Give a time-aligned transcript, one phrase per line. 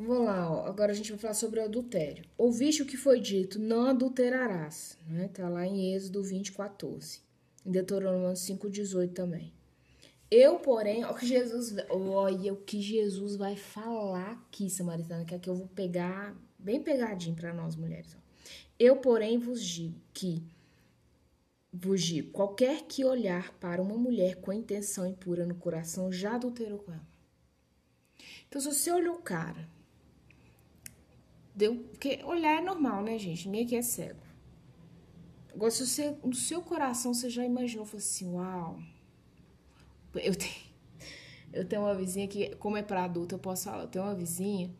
[0.00, 0.66] Vamos lá, ó.
[0.66, 2.24] agora a gente vai falar sobre o adultério.
[2.38, 5.28] Ouviste o que foi dito, não adulterarás, né?
[5.28, 7.20] Tá lá em Êxodo 20, 14.
[7.66, 9.52] Em Deuteronômio 5, 18 também.
[10.30, 15.50] Eu, porém, o que Jesus, olha o que Jesus vai falar aqui, Samaritana, que aqui
[15.50, 18.16] eu vou pegar bem pegadinho para nós mulheres.
[18.16, 18.20] Ó.
[18.78, 20.42] Eu, porém, vos digo que
[21.70, 26.78] vos digo, qualquer que olhar para uma mulher com intenção impura no coração já adulterou
[26.78, 27.06] com ela.
[28.48, 29.68] Então, se você olhou o cara
[31.54, 33.48] Deu, porque olhar é normal, né, gente?
[33.48, 34.20] Ninguém aqui é cego.
[35.52, 38.80] Agora, se você, no seu coração você já imaginou, falou assim, uau.
[40.14, 40.54] Eu tenho,
[41.52, 43.82] eu tenho uma vizinha que, como é para adulto, eu posso falar.
[43.82, 44.70] Eu tenho uma vizinha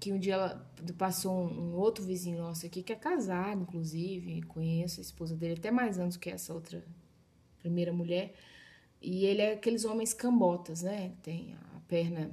[0.00, 4.42] que um dia ela passou um, um, outro vizinho nosso aqui, que é casado, inclusive,
[4.42, 6.82] conheço a esposa dele até mais anos que essa outra
[7.58, 8.34] primeira mulher.
[9.00, 11.12] E ele é aqueles homens cambotas, né?
[11.22, 12.30] Tem a perna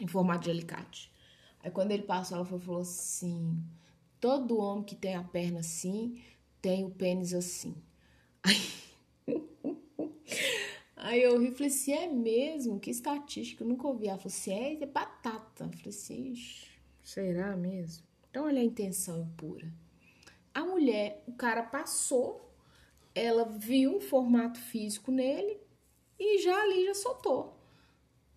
[0.00, 1.12] em formato de alicate.
[1.64, 3.58] Aí quando ele passou, ela falou assim:
[4.20, 6.22] todo homem que tem a perna assim
[6.60, 7.74] tem o pênis assim.
[8.42, 8.56] Aí,
[10.94, 12.78] aí eu ri falei assim: é mesmo?
[12.78, 13.64] Que estatística?
[13.64, 14.08] Eu nunca ouvi.
[14.08, 15.64] Ela falou assim: é, é batata.
[15.64, 16.34] Eu falei assim:
[17.02, 18.04] será mesmo?
[18.30, 19.72] Então olha a intenção impura.
[20.52, 22.52] A mulher, o cara passou,
[23.14, 25.58] ela viu o formato físico nele
[26.18, 27.58] e já ali já soltou.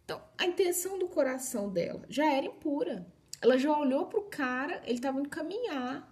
[0.06, 3.06] Então, a intenção do coração dela já era impura.
[3.48, 6.06] Ela já olhou pro cara, ele tava indo caminhar.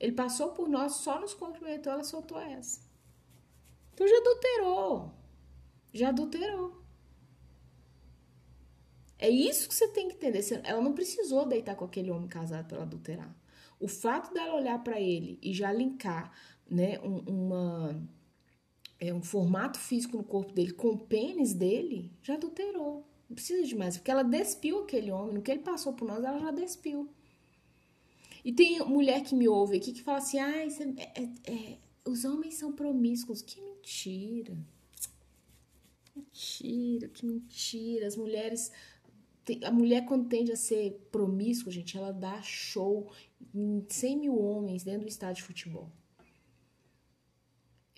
[0.00, 2.80] Ele passou por nós, só nos cumprimentou, ela soltou essa.
[3.92, 5.12] Então já adulterou.
[5.92, 6.82] Já adulterou.
[9.18, 10.42] É isso que você tem que entender.
[10.64, 13.36] Ela não precisou deitar com aquele homem casado para adulterar.
[13.78, 16.32] O fato dela olhar para ele e já linkar
[16.70, 18.08] né, um, uma,
[18.98, 23.06] é, um formato físico no corpo dele com o pênis dele, já adulterou.
[23.28, 26.24] Não precisa de mais, porque ela despiu aquele homem, no que ele passou por nós,
[26.24, 27.08] ela já despiu.
[28.44, 32.24] E tem mulher que me ouve aqui que fala assim: ah, é, é, é, os
[32.24, 33.42] homens são promíscuos.
[33.42, 34.56] Que mentira.
[36.16, 38.06] Mentira, que mentira.
[38.06, 38.72] As mulheres.
[39.64, 43.10] A mulher, quando tende a ser promíscua, gente, ela dá show
[43.54, 45.90] em 100 mil homens dentro do estádio de futebol.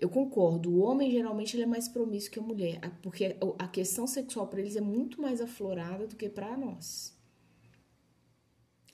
[0.00, 4.06] Eu concordo, o homem geralmente ele é mais promíscuo que a mulher, porque a questão
[4.06, 7.15] sexual para eles é muito mais aflorada do que para nós.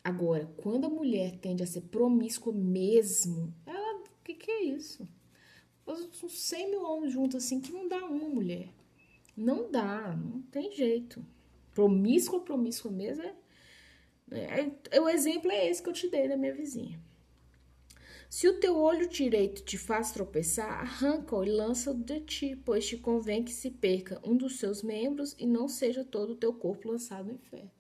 [0.03, 5.09] Agora, quando a mulher tende a ser promíscua mesmo, ela, o que, que é isso?
[6.13, 8.69] São 100 mil homens juntos assim que não dá uma mulher.
[9.37, 11.25] Não dá, não tem jeito.
[11.73, 13.37] Promíscua, promíscua mesmo é,
[14.31, 17.01] é, é, O exemplo é esse que eu te dei da minha vizinha.
[18.37, 22.99] Se o teu olho direito te faz tropeçar, arranca-o e lança-o de ti, pois te
[22.99, 26.91] convém que se perca um dos seus membros e não seja todo o teu corpo
[26.91, 27.71] lançado no inferno.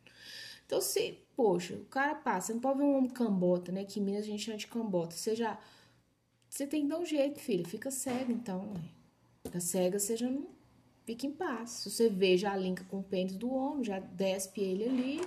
[0.65, 3.85] Então, se, poxa, o cara passa, não pode ver um homem cambota, né?
[3.85, 5.15] Que em Minas a gente chama de cambota.
[5.15, 5.61] Você já.
[6.49, 7.69] Você tem que dar um jeito, filho.
[7.69, 8.73] Fica cego, então.
[9.45, 10.49] Fica cega, você já não.
[11.05, 11.69] Fica em paz.
[11.69, 15.21] Se você vê, já linka com o pênis do homem, já despe ele ali,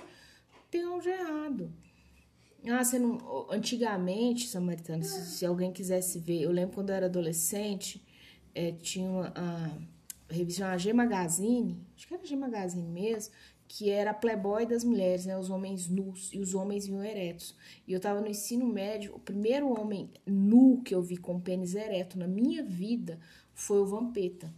[0.72, 1.72] tem algo errado.
[2.68, 3.18] Ah, você não.
[3.50, 8.04] Antigamente, Samaritano, se, se, alguém quisesse ver, eu lembro quando eu era adolescente,
[8.54, 9.78] é, tinha uma a,
[10.28, 13.32] revista G Magazine, acho que era G Magazine mesmo,
[13.66, 15.38] que era a Playboy das mulheres, né?
[15.38, 17.54] Os homens nus e os homens vinham eretos.
[17.86, 21.74] E eu tava no ensino médio, o primeiro homem nu que eu vi com pênis
[21.74, 23.18] ereto na minha vida
[23.54, 24.52] foi o Vampeta,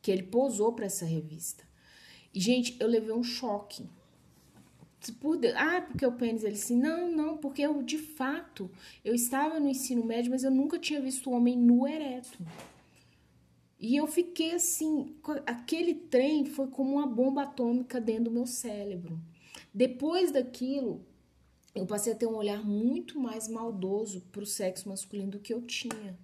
[0.00, 1.64] que ele posou para essa revista.
[2.34, 3.86] E, gente, eu levei um choque
[5.10, 8.70] por Deus, ah, porque o pênis, ele assim, não, não, porque eu, de fato,
[9.04, 12.38] eu estava no ensino médio, mas eu nunca tinha visto um homem nu ereto.
[13.80, 19.18] E eu fiquei assim, aquele trem foi como uma bomba atômica dentro do meu cérebro.
[19.74, 21.04] Depois daquilo,
[21.74, 25.52] eu passei a ter um olhar muito mais maldoso para o sexo masculino do que
[25.52, 26.16] eu tinha.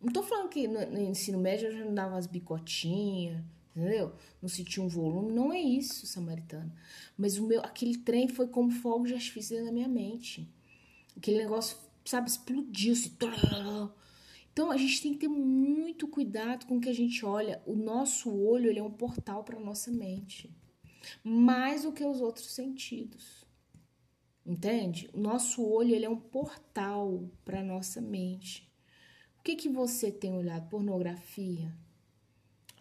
[0.00, 3.44] Não tô falando que no, no ensino médio eu já não dava umas bicotinhas,
[3.74, 4.14] entendeu?
[4.40, 6.72] Não sentia um volume, não é isso, samaritano.
[7.16, 10.48] Mas o meu, aquele trem foi como fogo de artifício na minha mente.
[11.16, 13.16] Aquele negócio, sabe, explodiu assim.
[14.52, 17.62] Então a gente tem que ter muito cuidado com o que a gente olha.
[17.66, 20.54] O nosso olho, ele é um portal para nossa mente.
[21.24, 23.44] Mais do que os outros sentidos.
[24.44, 25.08] Entende?
[25.12, 28.68] O nosso olho, ele é um portal para nossa mente.
[29.38, 30.68] O que que você tem olhado?
[30.68, 31.72] Pornografia?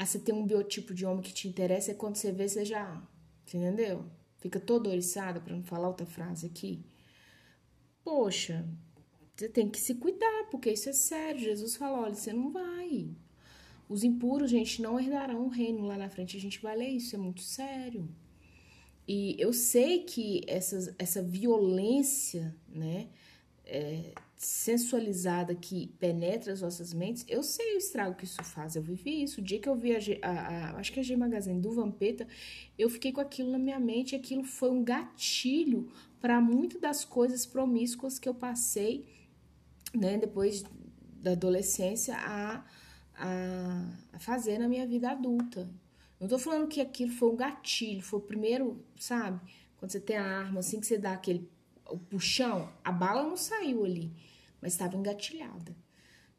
[0.01, 2.65] Ah, você tem um biotipo de homem que te interessa, é quando você vê, você
[2.65, 3.07] já.
[3.43, 4.03] Entendeu?
[4.39, 6.83] Fica todo oriçada, para não falar outra frase aqui.
[8.03, 8.67] Poxa,
[9.35, 11.39] você tem que se cuidar, porque isso é sério.
[11.39, 13.15] Jesus falou: olha, você não vai.
[13.87, 16.35] Os impuros, gente, não herdarão o reino lá na frente.
[16.35, 18.09] A gente vai ler isso, é muito sério.
[19.07, 23.07] E eu sei que essa, essa violência, né,
[23.65, 28.75] é, sensualizada que penetra as nossas mentes, eu sei o estrago que isso faz.
[28.75, 29.39] Eu vivi isso.
[29.39, 32.27] O dia que eu vi a, a, a acho que a G Magazine do Vampeta,
[32.75, 37.05] eu fiquei com aquilo na minha mente e aquilo foi um gatilho para muitas das
[37.05, 39.05] coisas promíscuas que eu passei,
[39.93, 40.63] né, depois
[41.21, 42.65] da adolescência a,
[43.15, 45.69] a, a fazer na minha vida adulta.
[46.19, 49.39] Não tô falando que aquilo foi um gatilho, foi o primeiro, sabe?
[49.77, 51.47] Quando você tem a arma, assim que você dá aquele
[51.87, 54.11] o puxão, a bala não saiu ali,
[54.61, 55.75] mas estava engatilhada.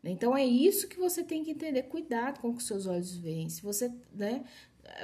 [0.03, 0.11] Né?
[0.11, 1.85] Então é isso que você tem que entender.
[1.85, 3.49] Cuidado com o que seus olhos veem.
[3.49, 4.45] Se você, né,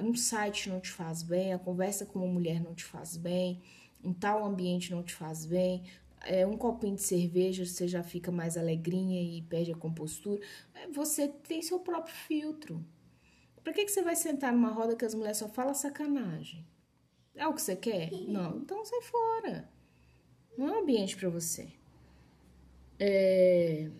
[0.03, 3.63] um site não te faz bem, a conversa com uma mulher não te faz bem,
[4.03, 5.85] um tal ambiente não te faz bem,
[6.23, 10.41] é, um copinho de cerveja você já fica mais alegrinha e perde a compostura.
[10.75, 12.85] É, você tem seu próprio filtro.
[13.63, 16.67] Pra que, que você vai sentar numa roda que as mulheres só falam sacanagem?
[17.35, 18.11] É o que você quer?
[18.27, 19.71] Não, então sai fora.
[20.57, 21.78] Não é um ambiente para você.
[22.99, 23.91] É...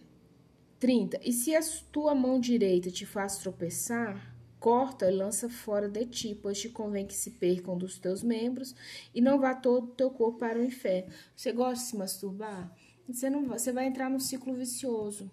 [0.79, 1.21] 30.
[1.25, 1.61] E se a
[1.91, 7.07] tua mão direita te faz tropeçar, corta e lança fora de ti, pois te convém
[7.07, 8.75] que se percam dos teus membros
[9.15, 11.13] e não vá todo o teu corpo para o inferno.
[11.35, 12.73] Você gosta de se masturbar?
[13.09, 15.31] Você, não, você vai entrar no ciclo vicioso.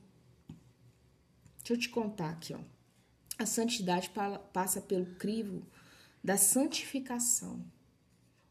[1.57, 2.59] Deixa eu te contar aqui, ó.
[3.37, 4.11] A santidade
[4.53, 5.61] passa pelo crivo
[6.23, 7.63] da santificação.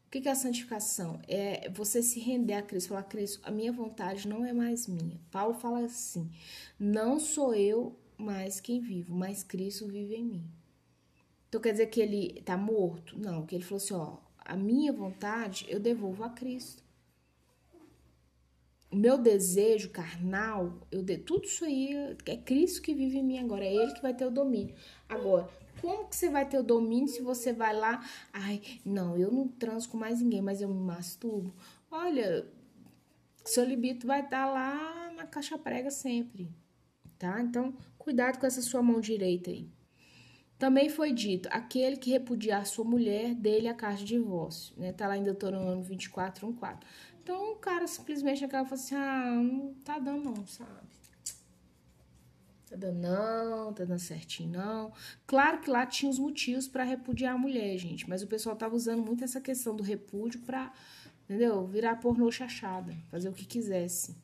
[0.07, 1.19] O que é a santificação?
[1.27, 5.19] É você se render a Cristo, falar, Cristo, a minha vontade não é mais minha.
[5.29, 6.31] Paulo fala assim:
[6.79, 10.51] não sou eu mais quem vivo, mas Cristo vive em mim.
[11.49, 13.19] Então quer dizer que ele está morto?
[13.19, 16.85] Não, que ele falou assim: ó, a minha vontade eu devolvo a Cristo
[18.95, 23.39] o meu desejo carnal, eu de, tudo isso aí é Cristo que vive em mim
[23.39, 24.73] agora, é Ele que vai ter o domínio.
[25.09, 25.49] Agora,
[25.81, 29.47] como que você vai ter o domínio se você vai lá, ai, não, eu não
[29.47, 31.53] transo com mais ninguém, mas eu me masturbo?
[31.89, 32.45] Olha,
[33.43, 36.49] seu libido vai estar lá na caixa prega sempre,
[37.17, 37.41] tá?
[37.41, 39.69] Então, cuidado com essa sua mão direita aí.
[40.57, 44.93] Também foi dito, aquele que repudiar sua mulher, dele a carta de divórcio, né?
[44.93, 46.87] Tá lá em Deuteronômio 24, 1, 4.
[47.21, 50.95] Então o cara simplesmente acaba falando assim: ah, não tá dando não, sabe?
[52.75, 54.91] Tá dando não, tá dando certinho não.
[55.25, 58.75] Claro que lá tinha os motivos para repudiar a mulher, gente, mas o pessoal tava
[58.75, 60.73] usando muito essa questão do repúdio pra,
[61.23, 61.65] entendeu?
[61.65, 64.17] Virar pornô chachada, fazer o que quisesse.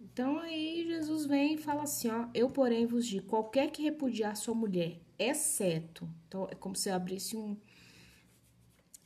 [0.00, 4.36] Então aí Jesus vem e fala assim, ó, eu porém vos digo, qualquer que repudiar
[4.36, 7.56] sua mulher, exceto, então é como se eu abrisse um,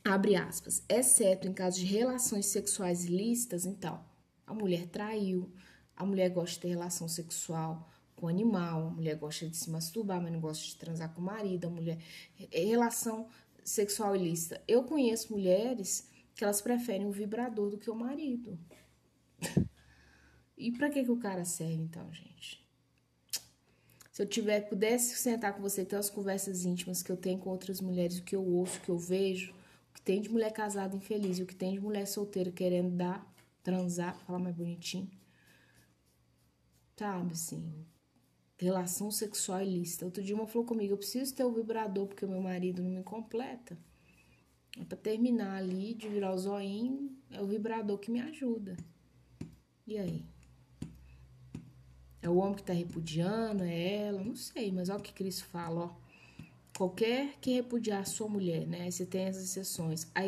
[0.05, 4.03] abre aspas, exceto em caso de relações sexuais ilícitas, então,
[4.45, 5.51] a mulher traiu,
[5.95, 10.19] a mulher gosta de ter relação sexual com animal, a mulher gosta de se masturbar,
[10.19, 11.99] mas não gosta de transar com o marido, a mulher.
[12.51, 13.27] É, relação
[13.63, 14.61] sexual ilícita.
[14.67, 18.57] Eu conheço mulheres que elas preferem o vibrador do que o marido.
[20.57, 22.65] e para que, que o cara serve, então, gente?
[24.11, 27.51] Se eu tiver, pudesse sentar com você, ter as conversas íntimas que eu tenho com
[27.51, 29.53] outras mulheres, o que eu ouço, o que eu vejo,
[29.93, 33.31] que tem de mulher casada infeliz o que tem de mulher solteira querendo dar,
[33.61, 35.07] transar, falar mais bonitinho.
[36.95, 37.85] Sabe, assim,
[38.57, 40.05] relação sexual ilícita.
[40.05, 42.89] Outro dia uma falou comigo, eu preciso ter o vibrador porque o meu marido não
[42.89, 43.77] me completa.
[44.79, 48.77] É pra terminar ali, de virar o zoinho, é o vibrador que me ajuda.
[49.85, 50.25] E aí?
[52.21, 55.45] É o homem que tá repudiando, é ela, não sei, mas olha o que Cristo
[55.45, 56.07] fala, ó.
[56.77, 58.89] Qualquer que repudiar sua mulher, né?
[58.91, 60.21] Você tem as exceções, a,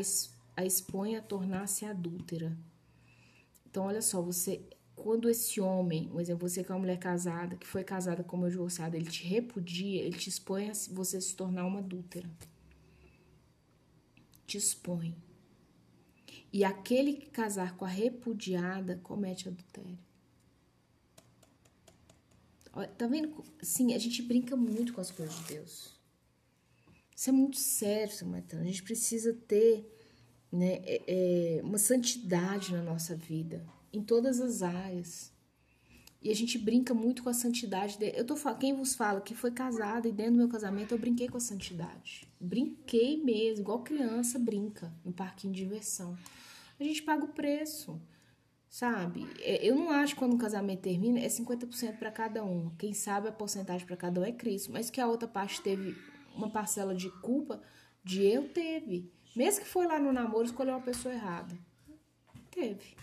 [0.59, 2.57] a expõe a tornar-se adúltera.
[3.69, 4.61] Então, olha só, você,
[5.01, 8.35] quando esse homem, um exemplo, você que é uma mulher casada, que foi casada com
[8.35, 12.29] meu divorciado, ele te repudia, ele te expõe a você se tornar uma adúltera.
[14.45, 15.15] Te expõe.
[16.51, 19.97] E aquele que casar com a repudiada comete adultério.
[22.97, 23.43] Tá vendo?
[23.61, 25.99] Sim, a gente brinca muito com as coisas de Deus.
[27.15, 28.63] Isso é muito sério, Samaritano.
[28.63, 29.85] A gente precisa ter
[30.51, 35.31] né, é, é, uma santidade na nossa vida, em todas as áreas.
[36.21, 37.97] E a gente brinca muito com a santidade.
[37.97, 38.11] De...
[38.15, 41.29] Eu tô quem vos fala que foi casada e dentro do meu casamento eu brinquei
[41.29, 42.27] com a santidade.
[42.39, 46.17] Brinquei mesmo, igual criança brinca no parquinho de diversão.
[46.77, 48.01] A gente paga o preço,
[48.69, 49.27] sabe?
[49.39, 52.69] É, eu não acho que quando o casamento termina é 50% para cada um.
[52.77, 55.95] Quem sabe a porcentagem para cada um é Cristo, mas que a outra parte teve
[56.35, 57.61] uma parcela de culpa
[58.03, 59.11] de eu teve.
[59.35, 61.57] Mesmo que foi lá no namoro escolher uma pessoa errada.
[62.51, 62.95] Teve.